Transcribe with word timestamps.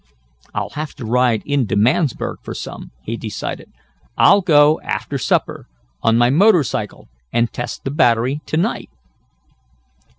"I'll 0.55 0.71
have 0.71 0.95
to 0.95 1.05
ride 1.05 1.43
in 1.45 1.67
to 1.67 1.75
Mansburg 1.75 2.37
for 2.41 2.55
some," 2.55 2.89
he 3.03 3.15
decided. 3.17 3.71
"I'll 4.17 4.41
go 4.41 4.81
after 4.81 5.19
supper, 5.19 5.67
on 6.01 6.17
my 6.17 6.31
motor 6.31 6.63
cycle, 6.63 7.07
and 7.31 7.53
test 7.53 7.83
the 7.83 7.91
battery 7.91 8.41
to 8.47 8.57
night." 8.57 8.89